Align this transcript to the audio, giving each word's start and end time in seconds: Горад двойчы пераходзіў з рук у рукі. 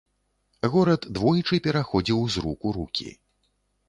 Горад 0.75 1.01
двойчы 1.17 1.59
пераходзіў 1.67 2.23
з 2.37 2.47
рук 2.47 2.65
у 2.71 2.73
рукі. 2.79 3.07